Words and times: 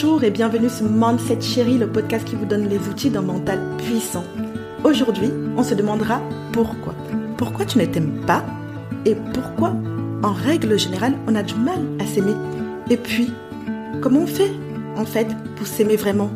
Bonjour 0.00 0.22
et 0.22 0.30
bienvenue 0.30 0.70
sur 0.70 0.88
Mindset 0.88 1.40
Chérie, 1.40 1.76
le 1.76 1.88
podcast 1.88 2.24
qui 2.24 2.36
vous 2.36 2.44
donne 2.44 2.68
les 2.68 2.78
outils 2.86 3.10
d'un 3.10 3.20
mental 3.20 3.58
puissant. 3.78 4.22
Aujourd'hui, 4.84 5.28
on 5.56 5.64
se 5.64 5.74
demandera 5.74 6.22
pourquoi. 6.52 6.94
Pourquoi 7.36 7.64
tu 7.64 7.78
ne 7.78 7.84
t'aimes 7.84 8.20
pas 8.24 8.44
et 9.04 9.16
pourquoi, 9.34 9.74
en 10.22 10.32
règle 10.32 10.78
générale, 10.78 11.14
on 11.26 11.34
a 11.34 11.42
du 11.42 11.56
mal 11.56 11.80
à 11.98 12.06
s'aimer. 12.06 12.34
Et 12.88 12.96
puis, 12.96 13.32
comment 14.00 14.20
on 14.20 14.28
fait, 14.28 14.52
en 14.96 15.04
fait, 15.04 15.26
pour 15.56 15.66
s'aimer 15.66 15.96
vraiment? 15.96 16.30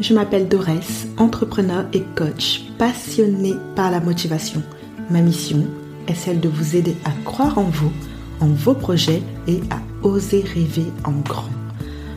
Je 0.00 0.14
m'appelle 0.14 0.48
Dorès, 0.48 1.08
entrepreneur 1.18 1.84
et 1.92 2.04
coach, 2.14 2.62
passionnée 2.78 3.56
par 3.74 3.90
la 3.90 4.00
motivation. 4.00 4.62
Ma 5.10 5.20
mission 5.20 5.66
est 6.08 6.14
celle 6.14 6.40
de 6.40 6.48
vous 6.48 6.74
aider 6.74 6.96
à 7.04 7.10
croire 7.22 7.58
en 7.58 7.64
vous, 7.64 7.92
en 8.40 8.46
vos 8.46 8.72
projets 8.72 9.22
et 9.46 9.60
à 9.68 10.06
oser 10.06 10.42
rêver 10.54 10.86
en 11.04 11.12
grand. 11.20 11.50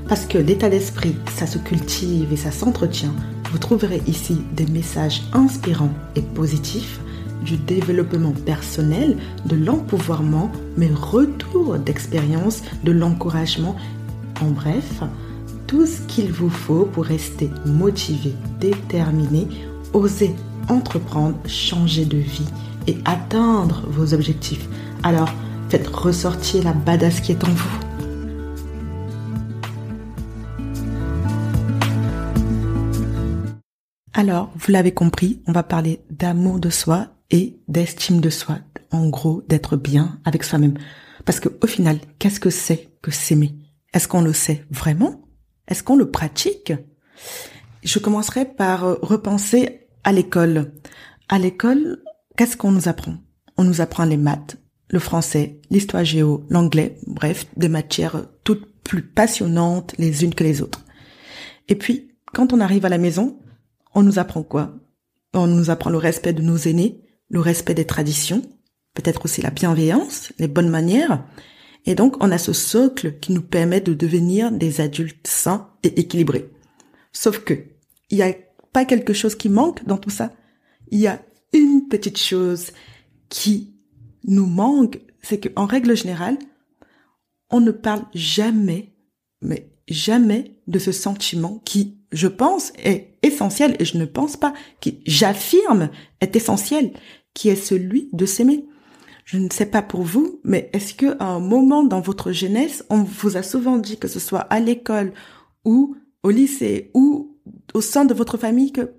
Parce 0.10 0.26
que 0.26 0.40
l'état 0.40 0.70
d'esprit, 0.70 1.16
ça 1.36 1.46
se 1.46 1.60
cultive 1.60 2.34
et 2.34 2.36
ça 2.36 2.52
s'entretient. 2.52 3.14
Vous 3.52 3.60
trouverez 3.60 4.02
ici 4.08 4.42
des 4.54 4.66
messages 4.66 5.22
inspirants 5.34 5.94
et 6.16 6.24
positifs, 6.24 7.00
du 7.46 7.58
développement 7.58 8.32
personnel, 8.32 9.18
de 9.46 9.56
l'empouvoirment, 9.56 10.52
mais 10.78 10.90
retour 10.92 11.78
d'expérience, 11.78 12.64
de 12.84 12.92
l'encouragement. 12.92 13.76
En 14.42 14.50
bref, 14.50 15.04
tout 15.68 15.86
ce 15.86 16.02
qu'il 16.08 16.32
vous 16.32 16.50
faut 16.50 16.86
pour 16.86 17.06
rester 17.06 17.52
motivé, 17.68 18.34
déterminé, 18.60 19.48
oser 19.94 20.36
entreprendre, 20.70 21.38
changer 21.46 22.06
de 22.06 22.18
vie 22.18 22.50
et 22.88 22.98
atteindre 23.06 23.84
vos 23.88 24.16
objectifs. 24.16 24.68
Alors, 25.04 25.32
faites 25.70 25.88
ressortir 25.88 26.64
la 26.64 26.74
badass 26.74 27.22
qui 27.22 27.32
est 27.32 27.44
en 27.44 27.52
vous. 27.52 27.89
Alors, 34.20 34.52
vous 34.54 34.74
l'avez 34.74 34.92
compris, 34.92 35.42
on 35.48 35.54
va 35.54 35.64
parler 35.64 36.02
d'amour 36.10 36.60
de 36.60 36.70
soi 36.70 37.08
et 37.32 37.58
d'estime 37.70 38.20
de 38.20 38.30
soi. 38.30 38.60
En 38.92 39.08
gros, 39.08 39.42
d'être 39.48 39.78
bien 39.78 40.20
avec 40.26 40.44
soi-même. 40.44 40.74
Parce 41.24 41.40
que 41.40 41.48
au 41.64 41.68
final, 41.68 42.00
qu'est-ce 42.20 42.42
que 42.42 42.50
c'est 42.50 42.90
que 43.02 43.12
s'aimer? 43.12 43.56
Est-ce 43.94 44.10
qu'on 44.10 44.22
le 44.22 44.34
sait 44.34 44.66
vraiment? 44.72 45.22
Est-ce 45.70 45.84
qu'on 45.84 45.96
le 45.96 46.12
pratique? 46.12 46.74
Je 47.82 47.98
commencerai 48.00 48.44
par 48.44 48.84
euh, 48.84 48.96
repenser 49.02 49.88
à 50.04 50.12
l'école. 50.12 50.74
À 51.30 51.40
l'école, 51.40 52.04
qu'est-ce 52.36 52.58
qu'on 52.58 52.74
nous 52.74 52.90
apprend? 52.90 53.16
On 53.56 53.64
nous 53.64 53.80
apprend 53.80 54.04
les 54.04 54.18
maths, 54.18 54.58
le 54.90 55.00
français, 55.00 55.62
l'histoire 55.70 56.04
géo, 56.04 56.46
l'anglais, 56.50 56.98
bref, 57.08 57.46
des 57.56 57.70
matières 57.70 58.26
toutes 58.44 58.84
plus 58.84 59.02
passionnantes 59.02 59.96
les 59.98 60.26
unes 60.26 60.36
que 60.36 60.44
les 60.44 60.62
autres. 60.62 60.84
Et 61.70 61.76
puis, 61.76 62.12
quand 62.34 62.52
on 62.52 62.60
arrive 62.60 62.86
à 62.86 62.90
la 62.90 62.98
maison, 62.98 63.40
on 63.94 64.04
nous 64.04 64.20
apprend 64.20 64.44
quoi? 64.44 64.76
On 65.34 65.48
nous 65.48 65.70
apprend 65.70 65.90
le 65.90 65.98
respect 65.98 66.34
de 66.34 66.42
nos 66.42 66.58
aînés, 66.58 67.02
le 67.30 67.40
respect 67.40 67.74
des 67.74 67.86
traditions, 67.86 68.42
peut-être 68.94 69.26
aussi 69.26 69.42
la 69.42 69.52
bienveillance, 69.52 70.32
les 70.40 70.48
bonnes 70.48 70.70
manières. 70.70 71.24
Et 71.86 71.96
donc, 71.96 72.22
on 72.24 72.32
a 72.32 72.38
ce 72.38 72.54
socle 72.54 73.20
qui 73.20 73.32
nous 73.32 73.42
permet 73.42 73.82
de 73.82 73.94
devenir 73.94 74.52
des 74.52 74.82
adultes 74.82 75.28
sains 75.28 75.70
et 75.84 76.00
équilibrés. 76.00 76.50
Sauf 77.12 77.40
que, 77.40 77.54
il 78.10 78.18
n'y 78.18 78.24
a 78.24 78.34
pas 78.74 78.86
quelque 78.86 79.14
chose 79.14 79.36
qui 79.36 79.50
manque 79.50 79.86
dans 79.86 79.98
tout 79.98 80.10
ça. 80.10 80.34
Il 80.92 81.00
y 81.00 81.08
a 81.08 81.22
une 81.54 81.88
petite 81.88 82.18
chose 82.18 82.72
qui 83.30 83.76
nous 84.26 84.46
manque, 84.46 85.00
c'est 85.22 85.40
qu'en 85.40 85.66
règle 85.66 85.96
générale, 85.96 86.38
on 87.50 87.62
ne 87.62 87.72
parle 87.72 88.04
jamais, 88.14 88.94
mais 89.42 89.72
jamais 89.90 90.56
de 90.68 90.80
ce 90.80 90.92
sentiment 90.92 91.62
qui 91.66 92.00
je 92.12 92.28
pense, 92.28 92.74
est 92.84 93.18
essentiel, 93.22 93.76
et 93.80 93.86
je 93.86 93.98
ne 93.98 94.06
pense 94.06 94.38
pas, 94.38 94.54
qui, 94.80 95.02
j'affirme, 95.06 95.90
est 96.22 96.36
essentiel, 96.36 96.94
qui 97.34 97.50
est 97.50 97.56
celui 97.56 98.10
de 98.14 98.26
s'aimer. 98.26 98.66
Je 99.26 99.38
ne 99.38 99.50
sais 99.52 99.68
pas 99.68 99.84
pour 99.84 100.02
vous, 100.02 100.40
mais 100.44 100.70
est-ce 100.74 100.96
que 100.96 101.16
à 101.20 101.26
un 101.26 101.40
moment 101.40 101.84
dans 101.84 102.02
votre 102.02 102.32
jeunesse, 102.32 102.84
on 102.90 103.04
vous 103.04 103.38
a 103.38 103.44
souvent 103.44 103.78
dit 103.78 103.98
que 103.98 104.08
ce 104.08 104.20
soit 104.20 104.40
à 104.40 104.60
l'école 104.60 105.14
ou 105.66 105.96
au 106.24 106.32
lycée 106.32 106.90
ou 106.96 107.38
au 107.76 107.82
sein 107.82 108.06
de 108.06 108.16
votre 108.16 108.38
famille 108.38 108.72
que 108.72 108.92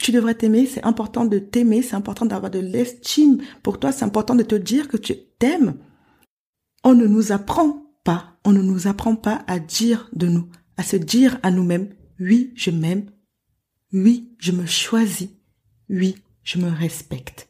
tu 0.00 0.10
devrais 0.10 0.34
t'aimer, 0.34 0.66
c'est 0.66 0.84
important 0.84 1.24
de 1.24 1.38
t'aimer, 1.38 1.82
c'est 1.82 1.94
important 1.94 2.26
d'avoir 2.26 2.50
de 2.50 2.58
l'estime 2.58 3.38
pour 3.62 3.78
toi, 3.78 3.92
c'est 3.92 4.04
important 4.04 4.34
de 4.34 4.42
te 4.42 4.56
dire 4.56 4.88
que 4.88 4.96
tu 4.96 5.14
t'aimes. 5.38 5.76
On 6.82 6.94
ne 6.94 7.06
nous 7.06 7.30
apprend 7.30 7.85
on 8.44 8.52
ne 8.52 8.62
nous 8.62 8.86
apprend 8.86 9.16
pas 9.16 9.44
à 9.46 9.58
dire 9.58 10.08
de 10.12 10.28
nous, 10.28 10.48
à 10.76 10.82
se 10.82 10.96
dire 10.96 11.38
à 11.42 11.50
nous-mêmes 11.50 11.88
oui, 12.18 12.52
je 12.56 12.70
m'aime. 12.70 13.10
Oui, 13.92 14.34
je 14.38 14.52
me 14.52 14.66
choisis. 14.66 15.28
Oui, 15.90 16.16
je 16.42 16.58
me 16.58 16.70
respecte. 16.70 17.48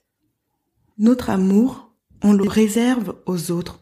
Notre 0.99 1.31
amour, 1.31 1.95
on 2.23 2.33
le 2.33 2.49
réserve 2.49 3.17
aux 3.27 3.51
autres. 3.51 3.81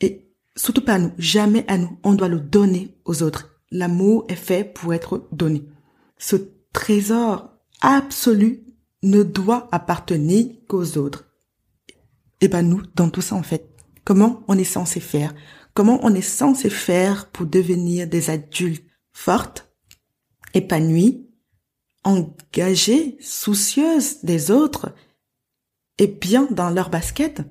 Et 0.00 0.28
surtout 0.56 0.80
pas 0.80 0.94
à 0.94 0.98
nous, 0.98 1.12
jamais 1.18 1.64
à 1.68 1.78
nous. 1.78 1.98
On 2.02 2.14
doit 2.14 2.28
le 2.28 2.40
donner 2.40 2.96
aux 3.04 3.22
autres. 3.22 3.60
L'amour 3.70 4.24
est 4.28 4.36
fait 4.36 4.64
pour 4.64 4.94
être 4.94 5.28
donné. 5.32 5.64
Ce 6.18 6.36
trésor 6.72 7.50
absolu 7.80 8.64
ne 9.02 9.22
doit 9.22 9.68
appartenir 9.72 10.46
qu'aux 10.68 10.98
autres. 10.98 11.24
Et 12.40 12.48
ben 12.48 12.62
nous, 12.62 12.82
dans 12.94 13.10
tout 13.10 13.22
ça 13.22 13.34
en 13.34 13.42
fait, 13.42 13.68
comment 14.04 14.42
on 14.48 14.58
est 14.58 14.64
censé 14.64 15.00
faire? 15.00 15.34
Comment 15.76 16.00
on 16.02 16.14
est 16.14 16.22
censé 16.22 16.70
faire 16.70 17.30
pour 17.30 17.44
devenir 17.44 18.08
des 18.08 18.30
adultes 18.30 18.82
fortes, 19.12 19.70
épanouie, 20.54 21.28
engagée, 22.02 23.18
soucieuse 23.20 24.22
des 24.22 24.50
autres 24.50 24.94
et 25.98 26.06
bien 26.06 26.48
dans 26.50 26.70
leur 26.70 26.88
basket? 26.88 27.42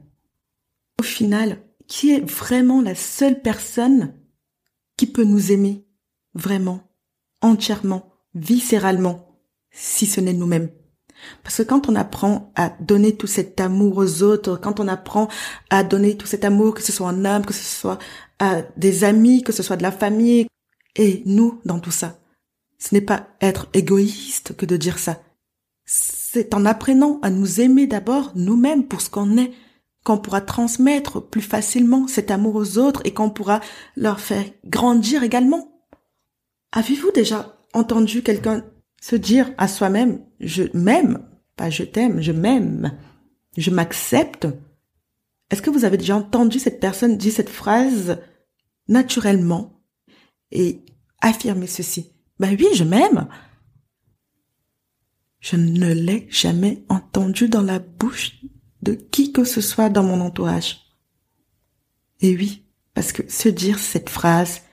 Au 1.00 1.04
final, 1.04 1.64
qui 1.88 2.14
est 2.14 2.28
vraiment 2.28 2.82
la 2.82 2.96
seule 2.96 3.44
personne 3.44 4.20
qui 4.98 5.06
peut 5.06 5.24
nous 5.24 5.52
aimer 5.52 5.86
vraiment, 6.34 6.82
entièrement, 7.42 8.12
viscéralement, 8.34 9.40
si 9.70 10.08
ce 10.08 10.20
n'est 10.20 10.34
nous-mêmes? 10.34 10.72
Parce 11.44 11.58
que 11.58 11.64
quand 11.64 11.90
on 11.90 11.96
apprend 11.96 12.52
à 12.56 12.70
donner 12.80 13.16
tout 13.16 13.28
cet 13.28 13.60
amour 13.60 13.98
aux 13.98 14.24
autres, 14.24 14.58
quand 14.58 14.80
on 14.80 14.88
apprend 14.88 15.28
à 15.70 15.84
donner 15.84 16.18
tout 16.18 16.28
cet 16.28 16.46
amour, 16.46 16.74
que 16.74 16.82
ce 16.82 16.92
soit 16.92 17.08
en 17.08 17.26
âme, 17.26 17.46
que 17.46 17.54
ce 17.54 17.64
soit 17.64 17.98
à 18.40 18.62
des 18.78 19.04
amis, 19.04 19.44
que 19.44 19.52
ce 19.52 19.64
soit 19.64 19.78
de 19.78 19.84
la 19.84 19.92
famille, 19.92 20.48
et 20.96 21.24
nous 21.26 21.60
dans 21.66 21.80
tout 21.80 21.92
ça, 21.92 22.18
ce 22.78 22.94
n'est 22.94 23.02
pas 23.02 23.28
être 23.42 23.68
égoïste 23.74 24.56
que 24.56 24.66
de 24.66 24.78
dire 24.78 25.00
ça. 25.00 25.22
C'est 25.86 26.54
en 26.54 26.66
apprenant 26.66 27.20
à 27.22 27.30
nous 27.30 27.62
aimer 27.62 27.88
d'abord 27.88 28.32
nous-mêmes 28.36 28.86
pour 28.86 29.02
ce 29.02 29.10
qu'on 29.10 29.38
est 29.38 29.52
qu'on 30.04 30.20
pourra 30.20 30.40
transmettre 30.40 31.20
plus 31.20 31.42
facilement 31.42 32.08
cet 32.08 32.30
amour 32.30 32.56
aux 32.56 32.78
autres 32.78 33.02
et 33.06 33.14
qu'on 33.14 33.32
pourra 33.32 33.60
leur 33.98 34.20
faire 34.20 34.46
grandir 34.64 35.24
également. 35.24 35.82
Avez-vous 36.72 37.12
déjà 37.12 37.58
entendu 37.74 38.22
quelqu'un 38.22 38.64
se 39.06 39.16
dire 39.16 39.54
à 39.60 39.68
soi-même 39.68 40.26
je 40.40 40.64
m'aime, 40.74 41.30
pas 41.56 41.70
je 41.70 41.84
t'aime, 41.84 42.22
je 42.22 42.32
m'aime, 42.32 42.98
je 43.56 43.70
m'accepte 43.70 44.48
Est-ce 45.52 45.62
que 45.62 45.70
vous 45.70 45.86
avez 45.86 45.98
déjà 45.98 46.16
entendu 46.16 46.58
cette 46.58 46.80
personne 46.80 47.16
dire 47.16 47.32
cette 47.32 47.52
phrase 47.52 48.18
naturellement 48.88 49.84
et 50.50 50.84
affirmer 51.22 51.68
ceci? 51.68 52.14
Ben 52.40 52.58
oui, 52.60 52.66
je 52.74 52.84
m'aime. 52.84 53.28
Je 55.40 55.56
ne 55.56 55.94
l'ai 55.94 56.26
jamais 56.32 56.84
entendu 56.90 57.48
dans 57.48 57.62
la 57.62 57.78
bouche 57.78 58.42
de 58.82 58.94
qui 58.94 59.32
que 59.32 59.44
ce 59.44 59.62
soit 59.62 59.90
dans 59.90 60.04
mon 60.04 60.20
entourage. 60.20 60.80
Et 62.22 62.36
oui, 62.36 62.66
parce 62.96 63.12
que 63.12 63.32
se 63.32 63.50
dire 63.50 63.78
cette 63.78 64.10
phrase 64.10 64.64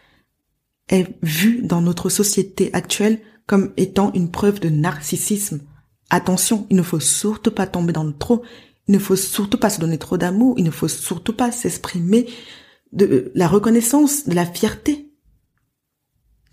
est 0.88 1.06
vu 1.22 1.60
dans 1.60 1.82
notre 1.82 2.08
société 2.08 2.72
actuelle 2.72 3.20
comme 3.46 3.72
étant 3.76 4.12
une 4.12 4.30
preuve 4.30 4.60
de 4.60 4.68
narcissisme. 4.68 5.60
Attention, 6.10 6.66
il 6.70 6.76
ne 6.76 6.82
faut 6.82 7.00
surtout 7.00 7.50
pas 7.50 7.66
tomber 7.66 7.92
dans 7.92 8.04
le 8.04 8.16
trop, 8.16 8.42
il 8.88 8.94
ne 8.94 8.98
faut 8.98 9.16
surtout 9.16 9.58
pas 9.58 9.70
se 9.70 9.80
donner 9.80 9.98
trop 9.98 10.18
d'amour, 10.18 10.54
il 10.58 10.64
ne 10.64 10.70
faut 10.70 10.88
surtout 10.88 11.32
pas 11.32 11.52
s'exprimer 11.52 12.28
de 12.92 13.32
la 13.34 13.48
reconnaissance, 13.48 14.26
de 14.28 14.34
la 14.34 14.44
fierté. 14.44 15.10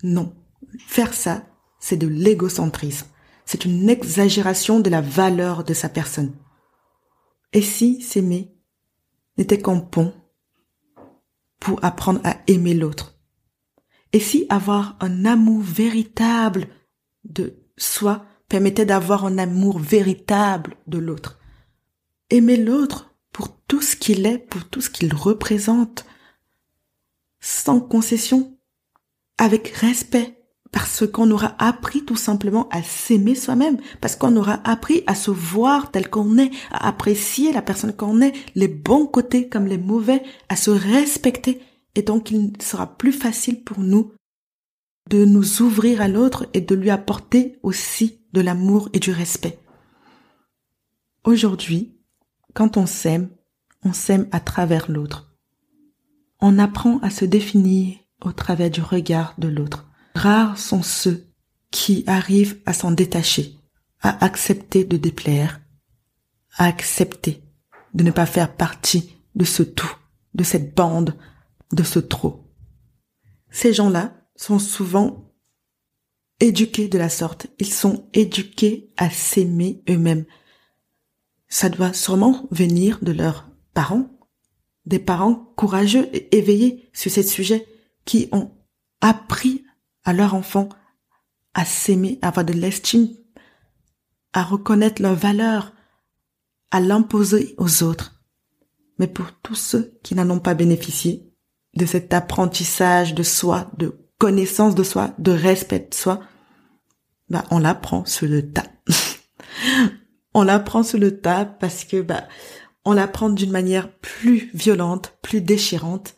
Non, 0.02 0.34
Faire 0.78 1.14
ça, 1.14 1.46
c'est 1.78 1.96
de 1.96 2.06
l'égocentrisme. 2.06 3.06
C'est 3.44 3.64
une 3.64 3.88
exagération 3.88 4.80
de 4.80 4.90
la 4.90 5.00
valeur 5.00 5.64
de 5.64 5.74
sa 5.74 5.88
personne. 5.88 6.34
Et 7.52 7.62
si 7.62 8.00
s'aimer 8.00 8.54
n'était 9.36 9.58
qu'un 9.58 9.80
pont 9.80 10.14
pour 11.58 11.84
apprendre 11.84 12.20
à 12.24 12.36
aimer 12.46 12.74
l'autre? 12.74 13.18
Et 14.12 14.20
si 14.20 14.46
avoir 14.48 14.96
un 15.00 15.24
amour 15.24 15.62
véritable 15.62 16.68
de 17.30 17.54
soi 17.76 18.24
permettait 18.48 18.86
d'avoir 18.86 19.24
un 19.24 19.38
amour 19.38 19.78
véritable 19.78 20.76
de 20.86 20.98
l'autre 20.98 21.38
Aimer 22.30 22.56
l'autre 22.56 23.12
pour 23.32 23.56
tout 23.66 23.80
ce 23.80 23.96
qu'il 23.96 24.26
est, 24.26 24.38
pour 24.38 24.64
tout 24.64 24.80
ce 24.80 24.90
qu'il 24.90 25.12
représente, 25.12 26.04
sans 27.40 27.80
concession, 27.80 28.56
avec 29.36 29.68
respect, 29.68 30.40
parce 30.70 31.06
qu'on 31.08 31.30
aura 31.32 31.56
appris 31.58 32.04
tout 32.04 32.16
simplement 32.16 32.68
à 32.68 32.82
s'aimer 32.82 33.34
soi-même, 33.34 33.78
parce 34.00 34.14
qu'on 34.14 34.36
aura 34.36 34.60
appris 34.68 35.02
à 35.08 35.16
se 35.16 35.32
voir 35.32 35.90
tel 35.90 36.08
qu'on 36.08 36.38
est, 36.38 36.50
à 36.70 36.86
apprécier 36.86 37.52
la 37.52 37.62
personne 37.62 37.94
qu'on 37.94 38.20
est, 38.20 38.32
les 38.54 38.68
bons 38.68 39.06
côtés 39.06 39.48
comme 39.48 39.66
les 39.66 39.78
mauvais, 39.78 40.22
à 40.48 40.54
se 40.54 40.70
respecter. 40.70 41.60
Et 41.96 42.02
donc 42.02 42.30
il 42.30 42.52
sera 42.62 42.96
plus 42.96 43.12
facile 43.12 43.64
pour 43.64 43.80
nous 43.80 44.12
de 45.10 45.24
nous 45.24 45.60
ouvrir 45.60 46.00
à 46.00 46.08
l'autre 46.08 46.46
et 46.54 46.60
de 46.60 46.74
lui 46.74 46.88
apporter 46.88 47.58
aussi 47.64 48.22
de 48.32 48.40
l'amour 48.40 48.88
et 48.92 49.00
du 49.00 49.10
respect. 49.10 49.58
Aujourd'hui, 51.24 51.98
quand 52.54 52.76
on 52.76 52.86
s'aime, 52.86 53.28
on 53.82 53.92
s'aime 53.92 54.28
à 54.30 54.38
travers 54.38 54.88
l'autre. 54.90 55.36
On 56.40 56.58
apprend 56.60 56.98
à 57.00 57.10
se 57.10 57.24
définir 57.24 57.96
au 58.22 58.30
travers 58.32 58.70
du 58.70 58.80
regard 58.80 59.34
de 59.36 59.48
l'autre. 59.48 59.90
Rares 60.14 60.58
sont 60.58 60.82
ceux 60.82 61.26
qui 61.72 62.04
arrivent 62.06 62.60
à 62.64 62.72
s'en 62.72 62.92
détacher, 62.92 63.56
à 64.00 64.24
accepter 64.24 64.84
de 64.84 64.96
déplaire, 64.96 65.60
à 66.56 66.66
accepter 66.66 67.42
de 67.94 68.04
ne 68.04 68.12
pas 68.12 68.26
faire 68.26 68.54
partie 68.54 69.16
de 69.34 69.44
ce 69.44 69.64
tout, 69.64 69.92
de 70.34 70.44
cette 70.44 70.76
bande, 70.76 71.16
de 71.72 71.82
ce 71.82 71.98
trop. 71.98 72.48
Ces 73.50 73.72
gens-là 73.72 74.19
sont 74.40 74.58
souvent 74.58 75.30
éduqués 76.40 76.88
de 76.88 76.96
la 76.96 77.10
sorte. 77.10 77.48
Ils 77.58 77.72
sont 77.72 78.08
éduqués 78.14 78.90
à 78.96 79.10
s'aimer 79.10 79.82
eux-mêmes. 79.88 80.24
Ça 81.48 81.68
doit 81.68 81.92
sûrement 81.92 82.48
venir 82.50 83.00
de 83.02 83.12
leurs 83.12 83.50
parents, 83.74 84.08
des 84.86 84.98
parents 84.98 85.52
courageux 85.56 86.08
et 86.14 86.38
éveillés 86.38 86.88
sur 86.94 87.10
ces 87.10 87.22
sujets 87.22 87.66
qui 88.06 88.30
ont 88.32 88.50
appris 89.02 89.64
à 90.04 90.14
leurs 90.14 90.34
enfants 90.34 90.70
à 91.52 91.66
s'aimer, 91.66 92.18
à 92.22 92.28
avoir 92.28 92.46
de 92.46 92.54
l'estime, 92.54 93.10
à 94.32 94.42
reconnaître 94.42 95.02
leur 95.02 95.16
valeur, 95.16 95.74
à 96.70 96.80
l'imposer 96.80 97.54
aux 97.58 97.82
autres. 97.82 98.22
Mais 98.98 99.08
pour 99.08 99.32
tous 99.42 99.56
ceux 99.56 99.98
qui 100.02 100.14
n'en 100.14 100.30
ont 100.30 100.40
pas 100.40 100.54
bénéficié 100.54 101.30
de 101.74 101.84
cet 101.84 102.14
apprentissage 102.14 103.14
de 103.14 103.22
soi, 103.22 103.70
de 103.76 104.09
connaissance 104.20 104.74
de 104.74 104.82
soi, 104.82 105.14
de 105.18 105.32
respect 105.32 105.88
de 105.90 105.94
soi, 105.94 106.20
bah, 107.30 107.44
on 107.50 107.58
l'apprend 107.58 108.04
sur 108.04 108.28
le 108.28 108.52
tas. 108.52 108.66
on 110.34 110.42
l'apprend 110.42 110.82
sur 110.82 110.98
le 110.98 111.20
tas 111.20 111.46
parce 111.46 111.84
que, 111.84 112.02
bah, 112.02 112.28
on 112.84 112.92
l'apprend 112.92 113.30
d'une 113.30 113.50
manière 113.50 113.90
plus 113.98 114.50
violente, 114.52 115.16
plus 115.22 115.40
déchirante, 115.40 116.16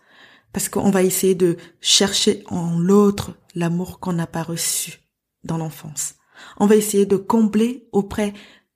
parce 0.52 0.68
qu'on 0.68 0.90
va 0.90 1.04
essayer 1.04 1.36
de 1.36 1.56
chercher 1.80 2.42
en 2.48 2.76
l'autre 2.76 3.36
l'amour 3.54 4.00
qu'on 4.00 4.12
n'a 4.12 4.26
pas 4.26 4.42
reçu 4.42 4.98
dans 5.44 5.56
l'enfance. 5.56 6.16
On 6.58 6.66
va 6.66 6.74
essayer 6.74 7.06
de 7.06 7.16
combler 7.16 7.88
auprès 7.92 8.32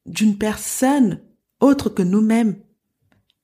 d'une 0.07 0.39
personne 0.39 1.21
autre 1.61 1.91
que 1.91 2.03
nous-mêmes 2.03 2.57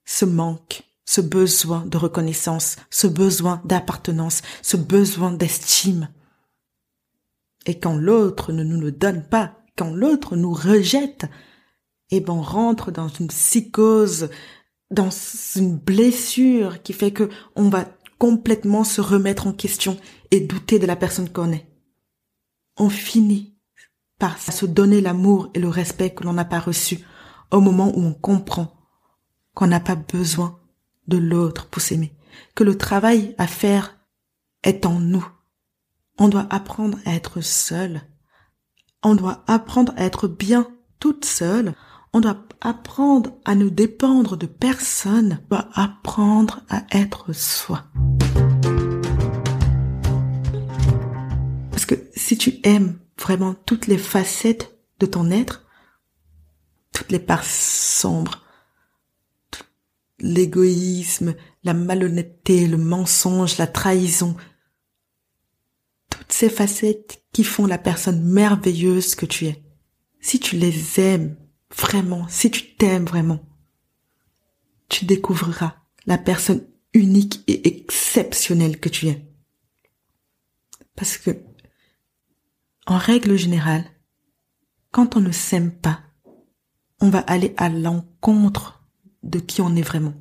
ce 0.05 0.23
manque, 0.23 0.83
ce 1.05 1.21
besoin 1.21 1.85
de 1.85 1.97
reconnaissance, 1.97 2.77
ce 2.89 3.07
besoin 3.07 3.61
d'appartenance, 3.65 4.41
ce 4.61 4.77
besoin 4.77 5.31
d'estime. 5.31 6.09
Et 7.65 7.79
quand 7.79 7.95
l'autre 7.95 8.51
ne 8.51 8.63
nous 8.63 8.79
le 8.79 8.91
donne 8.91 9.23
pas, 9.23 9.57
quand 9.77 9.91
l'autre 9.91 10.35
nous 10.35 10.53
rejette, 10.53 11.25
eh 12.11 12.19
ben 12.19 12.33
on 12.33 12.41
rentre 12.41 12.91
dans 12.91 13.07
une 13.07 13.27
psychose, 13.27 14.29
dans 14.91 15.09
une 15.55 15.77
blessure 15.77 16.81
qui 16.83 16.93
fait 16.93 17.11
que 17.11 17.29
on 17.55 17.69
va 17.69 17.85
complètement 18.17 18.83
se 18.83 19.01
remettre 19.01 19.47
en 19.47 19.53
question 19.53 19.97
et 20.31 20.39
douter 20.39 20.79
de 20.79 20.85
la 20.85 20.95
personne 20.95 21.29
qu'on 21.29 21.51
est. 21.51 21.67
On 22.77 22.89
finit 22.89 23.55
par 24.19 24.39
se 24.39 24.65
donner 24.65 25.01
l'amour 25.01 25.49
et 25.53 25.59
le 25.59 25.67
respect 25.67 26.11
que 26.11 26.23
l'on 26.23 26.33
n'a 26.33 26.45
pas 26.45 26.59
reçu 26.59 26.99
au 27.51 27.59
moment 27.59 27.91
où 27.95 28.01
on 28.01 28.13
comprend 28.13 28.73
qu'on 29.53 29.67
n'a 29.67 29.79
pas 29.79 29.95
besoin 29.95 30.59
de 31.07 31.17
l'autre 31.17 31.67
pour 31.67 31.81
s'aimer, 31.81 32.15
que 32.55 32.63
le 32.63 32.77
travail 32.77 33.35
à 33.37 33.47
faire 33.47 33.97
est 34.63 34.85
en 34.85 34.99
nous. 34.99 35.27
On 36.17 36.29
doit 36.29 36.47
apprendre 36.49 36.99
à 37.05 37.13
être 37.13 37.41
seul. 37.41 38.01
On 39.01 39.15
doit 39.15 39.43
apprendre 39.47 39.93
à 39.97 40.05
être 40.05 40.27
bien 40.27 40.67
toute 40.99 41.25
seule. 41.25 41.73
On 42.13 42.21
doit 42.21 42.45
apprendre 42.61 43.31
à 43.45 43.55
ne 43.55 43.67
dépendre 43.67 44.37
de 44.37 44.45
personne. 44.45 45.39
On 45.45 45.55
doit 45.55 45.69
apprendre 45.73 46.61
à 46.69 46.83
être 46.91 47.33
soi. 47.33 47.85
Parce 51.71 51.85
que 51.85 51.95
si 52.15 52.37
tu 52.37 52.59
aimes 52.63 52.99
vraiment 53.19 53.55
toutes 53.55 53.87
les 53.87 53.97
facettes 53.97 54.77
de 54.99 55.07
ton 55.07 55.31
être, 55.31 55.65
toutes 56.93 57.11
les 57.11 57.19
parts 57.19 57.43
sombres, 57.43 58.42
l'égoïsme, 60.19 61.35
la 61.63 61.73
malhonnêteté, 61.73 62.67
le 62.67 62.77
mensonge, 62.77 63.57
la 63.57 63.67
trahison, 63.67 64.35
toutes 66.09 66.31
ces 66.31 66.49
facettes 66.49 67.23
qui 67.31 67.43
font 67.43 67.65
la 67.65 67.77
personne 67.77 68.23
merveilleuse 68.23 69.15
que 69.15 69.25
tu 69.25 69.47
es. 69.47 69.63
Si 70.19 70.39
tu 70.39 70.55
les 70.55 70.99
aimes 70.99 71.35
vraiment, 71.75 72.27
si 72.27 72.51
tu 72.51 72.75
t'aimes 72.75 73.05
vraiment, 73.05 73.39
tu 74.89 75.05
découvriras 75.05 75.75
la 76.05 76.17
personne 76.17 76.65
unique 76.93 77.43
et 77.47 77.67
exceptionnelle 77.67 78.79
que 78.79 78.89
tu 78.89 79.07
es. 79.07 79.27
Parce 80.95 81.17
que, 81.17 81.43
en 82.85 82.97
règle 82.97 83.35
générale, 83.35 83.85
quand 84.91 85.15
on 85.15 85.21
ne 85.21 85.31
s'aime 85.31 85.71
pas, 85.71 86.01
on 87.01 87.09
va 87.09 87.19
aller 87.19 87.53
à 87.57 87.69
l'encontre 87.69 88.82
de 89.23 89.39
qui 89.39 89.61
on 89.61 89.75
est 89.75 89.81
vraiment. 89.81 90.13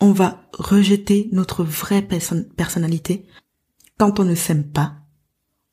On 0.00 0.12
va 0.12 0.48
rejeter 0.52 1.28
notre 1.32 1.64
vraie 1.64 2.02
personnalité. 2.02 3.26
Quand 3.98 4.20
on 4.20 4.24
ne 4.24 4.34
s'aime 4.34 4.70
pas, 4.70 4.96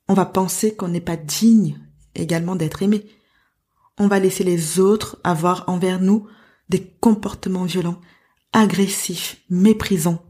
on 0.08 0.14
va 0.14 0.26
penser 0.26 0.76
qu'on 0.76 0.90
n'est 0.90 1.02
pas 1.02 1.18
digne 1.18 1.80
également 2.16 2.56
d'être 2.56 2.84
aimé. 2.84 3.06
On 3.98 4.08
va 4.08 4.20
laisser 4.20 4.44
les 4.44 4.80
autres 4.80 5.20
avoir 5.24 5.68
envers 5.70 6.02
nous 6.02 6.28
des 6.70 6.86
comportements 6.86 7.66
violents, 7.66 8.02
agressifs, 8.54 9.42
méprisants. 9.50 10.24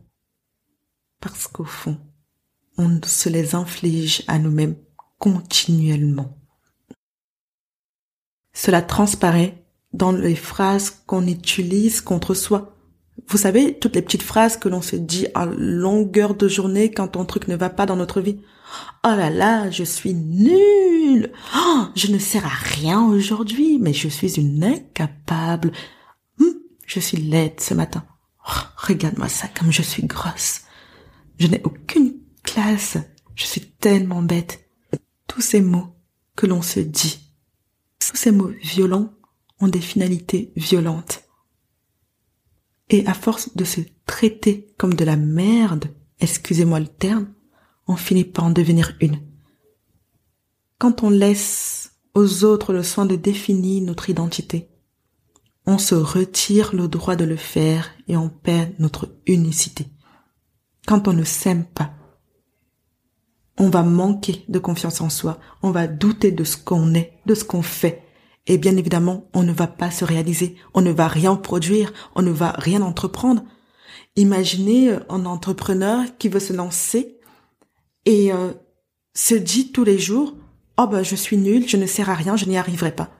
Parce 1.19 1.47
qu'au 1.47 1.65
fond, 1.65 1.97
on 2.77 3.00
se 3.03 3.29
les 3.29 3.55
inflige 3.55 4.24
à 4.27 4.38
nous-mêmes 4.38 4.75
continuellement. 5.17 6.38
Cela 8.53 8.81
transparaît 8.81 9.66
dans 9.94 10.12
les 10.12 10.36
phrases 10.36 10.89
qu'on 11.06 11.27
utilise 11.27 12.01
contre 12.01 12.34
soi. 12.34 12.75
Vous 13.27 13.38
savez, 13.38 13.77
toutes 13.79 13.96
les 13.96 14.01
petites 14.01 14.24
phrases 14.24 14.58
que 14.58 14.70
l'on 14.70 14.82
se 14.82 14.96
dit 14.96 15.27
à 15.34 15.46
longueur 15.46 16.36
de 16.36 16.48
journée 16.48 16.91
quand 16.91 17.10
ton 17.10 17.25
truc 17.25 17.48
ne 17.48 17.56
va 17.56 17.70
pas 17.70 17.86
dans 17.86 17.96
notre 17.96 18.22
vie. 18.22 18.39
Oh 19.03 19.10
là 19.10 19.29
là, 19.29 19.70
je 19.72 19.84
suis 19.84 20.13
nulle. 20.13 21.32
Oh, 21.56 21.86
je 21.96 22.12
ne 22.12 22.20
sers 22.20 22.46
à 22.46 22.50
rien 22.50 23.03
aujourd'hui, 23.03 23.79
mais 23.79 23.94
je 23.94 24.08
suis 24.08 24.39
une 24.39 24.63
incapable. 24.63 25.72
Hum, 26.39 26.53
je 26.86 27.00
suis 27.00 27.17
laide 27.17 27.60
ce 27.60 27.74
matin. 27.74 28.06
Oh, 28.48 28.62
regarde-moi 28.77 29.29
ça 29.29 29.48
comme 29.48 29.72
je 29.72 29.82
suis 29.82 30.06
grosse. 30.06 30.62
Je 31.39 31.48
n'ai 31.48 31.62
aucune 31.63 32.13
classe. 32.44 32.98
Je 33.36 33.46
suis 33.46 33.62
tellement 33.62 34.22
bête. 34.22 34.70
Tous 35.27 35.41
ces 35.41 35.62
mots 35.62 35.96
que 36.36 36.46
l'on 36.46 36.62
se 36.62 36.79
dit, 36.79 37.20
tous 38.00 38.15
ces 38.15 38.32
mots 38.32 38.51
violents 38.62 39.12
ont 39.59 39.67
des 39.67 39.81
finalités 39.81 40.51
violentes. 40.55 41.23
Et 42.89 43.05
à 43.05 43.13
force 43.13 43.55
de 43.55 43.63
se 43.63 43.81
traiter 44.05 44.73
comme 44.77 44.93
de 44.93 45.03
la 45.03 45.17
merde, 45.17 45.93
excusez-moi 46.19 46.79
le 46.79 46.87
terme, 46.87 47.33
on 47.87 47.95
finit 47.95 48.23
par 48.23 48.45
en 48.45 48.49
devenir 48.51 48.95
une. 49.01 49.21
Quand 50.77 51.03
on 51.03 51.09
laisse 51.09 51.91
aux 52.13 52.43
autres 52.43 52.73
le 52.73 52.83
soin 52.83 53.05
de 53.05 53.15
définir 53.15 53.83
notre 53.83 54.09
identité, 54.09 54.69
on 55.65 55.77
se 55.77 55.95
retire 55.95 56.73
le 56.73 56.87
droit 56.87 57.15
de 57.15 57.25
le 57.25 57.35
faire 57.35 57.91
et 58.07 58.15
on 58.15 58.29
perd 58.29 58.73
notre 58.79 59.19
unicité. 59.25 59.87
Quand 60.85 61.09
on 61.09 61.13
ne 61.13 61.25
s'aime 61.25 61.65
pas, 61.65 61.93
on 63.57 63.69
va 63.69 63.83
manquer 63.83 64.45
de 64.47 64.59
confiance 64.59 65.01
en 65.01 65.09
soi, 65.09 65.39
on 65.63 65.71
va 65.71 65.87
douter 65.87 66.31
de 66.31 66.43
ce 66.43 66.55
qu'on 66.55 66.93
est, 66.93 67.19
de 67.25 67.35
ce 67.35 67.43
qu'on 67.43 67.63
fait, 67.63 68.06
et 68.48 68.58
bien 68.58 68.77
évidemment, 68.77 69.30
on 69.34 69.44
ne 69.44 69.51
va 69.51 69.68
pas 69.68 69.92
se 69.92 70.06
réaliser, 70.06 70.56
on 70.74 70.82
ne 70.82 70.92
va 70.92 71.10
rien 71.10 71.36
produire, 71.36 71.92
on 72.16 72.22
ne 72.22 72.32
va 72.32 72.51
rien 72.51 72.82
entreprendre. 72.82 73.44
Imaginez 74.16 74.89
euh, 74.89 75.00
un 75.10 75.25
entrepreneur 75.25 76.06
qui 76.18 76.30
veut 76.30 76.39
se 76.39 76.54
lancer 76.54 77.20
et 78.06 78.32
euh, 78.32 78.54
se 79.13 79.36
dit 79.36 79.74
tous 79.74 79.84
les 79.84 80.00
jours 80.00 80.34
"Oh 80.77 80.88
ben 80.88 81.04
je 81.04 81.16
suis 81.16 81.38
nul, 81.38 81.68
je 81.68 81.75
ne 81.75 81.86
sers 81.86 82.10
à 82.10 82.16
rien, 82.16 82.38
je 82.38 82.46
n'y 82.46 82.58
arriverai 82.58 82.96
pas." 82.96 83.12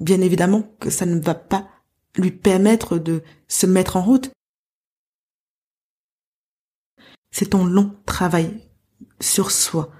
Bien 0.00 0.20
évidemment 0.20 0.62
que 0.80 0.90
ça 0.90 1.06
ne 1.06 1.20
va 1.20 1.34
pas 1.34 1.68
lui 2.16 2.32
permettre 2.32 2.98
de 2.98 3.22
se 3.46 3.66
mettre 3.66 3.96
en 3.96 4.02
route. 4.02 4.30
C'est 7.30 7.50
ton 7.50 7.64
long 7.64 7.96
travail 8.06 8.68
sur 9.20 9.52
soi, 9.52 9.90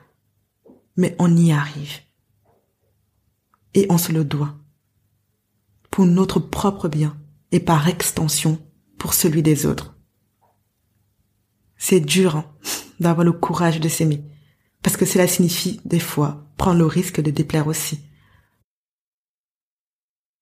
mais 0.96 1.14
on 1.20 1.36
y 1.36 1.52
arrive. 1.52 2.00
Et 3.74 3.86
on 3.88 3.98
se 3.98 4.12
le 4.12 4.24
doit. 4.24 4.54
Pour 5.94 6.06
notre 6.06 6.40
propre 6.40 6.88
bien 6.88 7.16
et 7.52 7.60
par 7.60 7.86
extension 7.86 8.58
pour 8.98 9.14
celui 9.14 9.44
des 9.44 9.64
autres. 9.64 9.96
C'est 11.76 12.00
dur 12.00 12.34
hein, 12.34 12.52
d'avoir 12.98 13.24
le 13.24 13.30
courage 13.30 13.78
de 13.78 13.88
s'aimer, 13.88 14.24
parce 14.82 14.96
que 14.96 15.04
cela 15.04 15.28
signifie 15.28 15.80
des 15.84 16.00
fois 16.00 16.48
prendre 16.56 16.80
le 16.80 16.86
risque 16.86 17.20
de 17.20 17.30
déplaire 17.30 17.68
aussi. 17.68 18.00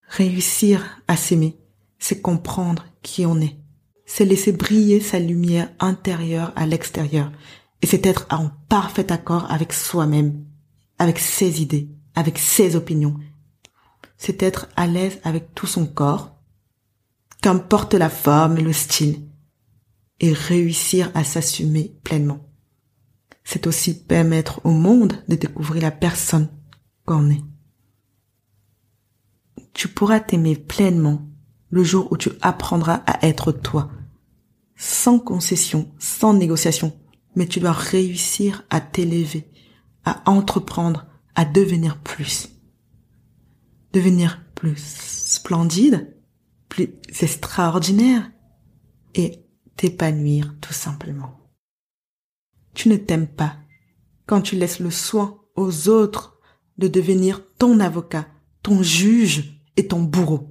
Réussir 0.08 1.02
à 1.06 1.18
s'aimer, 1.18 1.58
c'est 1.98 2.22
comprendre 2.22 2.86
qui 3.02 3.26
on 3.26 3.38
est. 3.38 3.58
C'est 4.06 4.24
laisser 4.24 4.52
briller 4.52 5.00
sa 5.00 5.18
lumière 5.18 5.70
intérieure 5.80 6.54
à 6.56 6.64
l'extérieur. 6.64 7.30
Et 7.82 7.86
c'est 7.86 8.06
être 8.06 8.26
en 8.30 8.48
parfait 8.70 9.12
accord 9.12 9.52
avec 9.52 9.74
soi-même, 9.74 10.46
avec 10.98 11.18
ses 11.18 11.60
idées, 11.60 11.90
avec 12.14 12.38
ses 12.38 12.74
opinions. 12.74 13.18
C'est 14.22 14.42
être 14.42 14.68
à 14.76 14.86
l'aise 14.86 15.18
avec 15.24 15.54
tout 15.54 15.66
son 15.66 15.86
corps, 15.86 16.36
qu'importe 17.40 17.94
la 17.94 18.08
forme 18.08 18.58
et 18.58 18.62
le 18.62 18.72
style, 18.72 19.28
et 20.20 20.32
réussir 20.32 21.10
à 21.14 21.24
s'assumer 21.24 21.96
pleinement. 22.04 22.48
C'est 23.42 23.66
aussi 23.66 24.04
permettre 24.04 24.60
au 24.64 24.70
monde 24.70 25.14
de 25.28 25.34
découvrir 25.34 25.82
la 25.82 25.90
personne 25.90 26.48
qu'on 27.04 27.30
est 27.30 27.42
tu 29.72 29.88
pourras 29.88 30.20
t'aimer 30.20 30.56
pleinement 30.56 31.28
le 31.70 31.82
jour 31.82 32.08
où 32.10 32.16
tu 32.16 32.30
apprendras 32.40 33.02
à 33.06 33.26
être 33.26 33.52
toi, 33.52 33.90
sans 34.76 35.18
concession, 35.18 35.90
sans 35.98 36.34
négociation, 36.34 36.92
mais 37.34 37.46
tu 37.46 37.60
dois 37.60 37.72
réussir 37.72 38.64
à 38.68 38.80
t'élever, 38.80 39.50
à 40.04 40.30
entreprendre, 40.30 41.06
à 41.34 41.44
devenir 41.44 41.98
plus. 41.98 42.50
Devenir 43.92 44.40
plus 44.54 44.78
splendide, 44.78 46.16
plus 46.68 46.88
extraordinaire 47.20 48.30
et 49.14 49.44
t'épanouir 49.76 50.54
tout 50.60 50.72
simplement. 50.72 51.38
Tu 52.74 52.88
ne 52.88 52.96
t'aimes 52.96 53.28
pas 53.28 53.56
quand 54.26 54.40
tu 54.40 54.56
laisses 54.56 54.80
le 54.80 54.90
soin 54.90 55.40
aux 55.56 55.88
autres 55.88 56.38
de 56.78 56.88
devenir 56.88 57.42
ton 57.58 57.80
avocat, 57.80 58.26
ton 58.62 58.82
juge 58.82 59.60
et 59.76 59.86
ton 59.86 60.02
bourreau. 60.02 60.48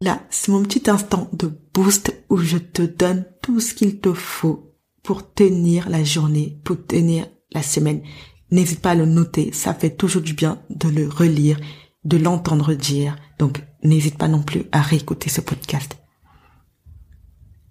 Là, 0.00 0.22
c'est 0.30 0.52
mon 0.52 0.62
petit 0.62 0.90
instant 0.90 1.30
de 1.32 1.50
boost 1.74 2.14
où 2.28 2.36
je 2.36 2.58
te 2.58 2.82
donne 2.82 3.24
tout 3.42 3.60
ce 3.60 3.74
qu'il 3.74 4.00
te 4.00 4.12
faut 4.12 4.74
pour 5.02 5.32
tenir 5.32 5.88
la 5.88 6.04
journée, 6.04 6.60
pour 6.64 6.86
tenir 6.86 7.26
la 7.52 7.62
semaine. 7.62 8.02
N'hésite 8.50 8.80
pas 8.80 8.92
à 8.92 8.94
le 8.94 9.04
noter, 9.04 9.52
ça 9.52 9.74
fait 9.74 9.94
toujours 9.94 10.22
du 10.22 10.32
bien 10.32 10.62
de 10.70 10.88
le 10.88 11.08
relire, 11.08 11.58
de 12.04 12.16
l'entendre 12.16 12.74
dire. 12.74 13.16
Donc, 13.38 13.62
n'hésite 13.82 14.16
pas 14.16 14.28
non 14.28 14.42
plus 14.42 14.64
à 14.72 14.80
réécouter 14.80 15.28
ce 15.28 15.40
podcast. 15.40 15.98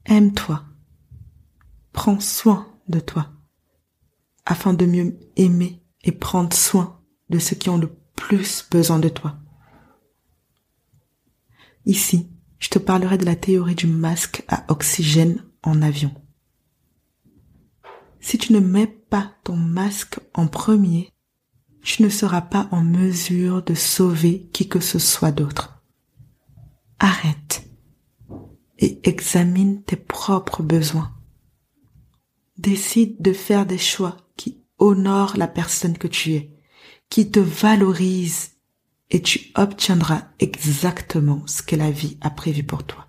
Aime-toi. 0.05 0.63
Prends 1.93 2.19
soin 2.19 2.67
de 2.87 2.99
toi 2.99 3.31
afin 4.45 4.73
de 4.73 4.85
mieux 4.85 5.19
aimer 5.35 5.83
et 6.03 6.11
prendre 6.11 6.55
soin 6.55 7.01
de 7.29 7.39
ceux 7.39 7.55
qui 7.55 7.69
ont 7.69 7.77
le 7.77 7.93
plus 8.15 8.65
besoin 8.71 8.99
de 8.99 9.09
toi. 9.09 9.37
Ici, 11.85 12.29
je 12.59 12.69
te 12.69 12.79
parlerai 12.79 13.17
de 13.17 13.25
la 13.25 13.35
théorie 13.35 13.75
du 13.75 13.87
masque 13.87 14.43
à 14.47 14.65
oxygène 14.69 15.43
en 15.63 15.81
avion. 15.81 16.13
Si 18.27 18.37
tu 18.37 18.51
ne 18.51 18.59
mets 18.59 18.87
pas 18.87 19.31
ton 19.45 19.55
masque 19.55 20.19
en 20.33 20.47
premier, 20.47 21.13
tu 21.81 22.03
ne 22.03 22.09
seras 22.09 22.41
pas 22.41 22.67
en 22.71 22.83
mesure 22.83 23.63
de 23.63 23.73
sauver 23.73 24.49
qui 24.51 24.67
que 24.67 24.81
ce 24.81 24.99
soit 24.99 25.31
d'autre. 25.31 25.81
Arrête 26.99 27.69
et 28.79 28.99
examine 29.07 29.81
tes 29.81 29.95
propres 29.95 30.61
besoins. 30.61 31.15
Décide 32.57 33.21
de 33.21 33.31
faire 33.31 33.65
des 33.65 33.77
choix 33.77 34.17
qui 34.35 34.61
honorent 34.77 35.37
la 35.37 35.47
personne 35.47 35.97
que 35.97 36.09
tu 36.09 36.33
es 36.33 36.51
qui 37.09 37.31
te 37.31 37.39
valorise 37.39 38.57
et 39.09 39.21
tu 39.21 39.53
obtiendras 39.55 40.27
exactement 40.39 41.47
ce 41.47 41.63
que 41.63 41.77
la 41.77 41.91
vie 41.91 42.17
a 42.19 42.29
prévu 42.29 42.65
pour 42.65 42.83
toi. 42.83 43.06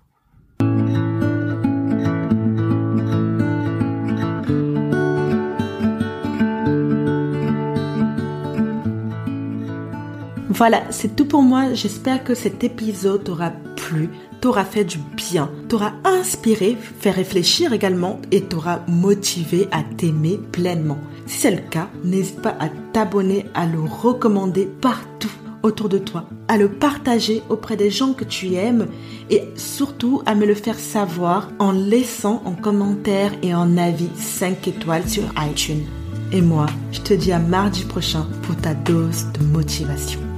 Voilà, 10.59 10.83
c'est 10.89 11.15
tout 11.15 11.23
pour 11.23 11.41
moi. 11.41 11.73
J'espère 11.73 12.21
que 12.21 12.35
cet 12.35 12.65
épisode 12.65 13.23
t'aura 13.23 13.49
plu, 13.77 14.09
t'aura 14.41 14.65
fait 14.65 14.83
du 14.83 14.97
bien, 15.15 15.49
t'aura 15.69 15.93
inspiré, 16.03 16.75
fait 16.99 17.11
réfléchir 17.11 17.71
également 17.71 18.19
et 18.31 18.41
t'aura 18.41 18.81
motivé 18.89 19.69
à 19.71 19.83
t'aimer 19.83 20.37
pleinement. 20.51 20.97
Si 21.27 21.37
c'est 21.37 21.51
le 21.51 21.61
cas, 21.61 21.87
n'hésite 22.03 22.41
pas 22.41 22.57
à 22.59 22.67
t'abonner, 22.91 23.45
à 23.53 23.65
le 23.67 23.79
recommander 23.79 24.65
partout 24.81 25.31
autour 25.63 25.87
de 25.87 25.97
toi, 25.97 26.25
à 26.49 26.57
le 26.57 26.67
partager 26.67 27.41
auprès 27.47 27.77
des 27.77 27.89
gens 27.89 28.11
que 28.11 28.25
tu 28.25 28.55
aimes 28.55 28.87
et 29.29 29.43
surtout 29.55 30.23
à 30.25 30.35
me 30.35 30.45
le 30.45 30.55
faire 30.55 30.77
savoir 30.77 31.51
en 31.59 31.71
laissant 31.71 32.41
en 32.43 32.51
commentaire 32.51 33.31
et 33.43 33.55
en 33.55 33.77
avis 33.77 34.09
5 34.13 34.67
étoiles 34.67 35.07
sur 35.07 35.23
iTunes. 35.37 35.85
Et 36.33 36.41
moi, 36.41 36.65
je 36.91 36.99
te 36.99 37.13
dis 37.13 37.31
à 37.31 37.39
mardi 37.39 37.85
prochain 37.85 38.27
pour 38.41 38.57
ta 38.57 38.73
dose 38.73 39.25
de 39.39 39.45
motivation. 39.45 40.28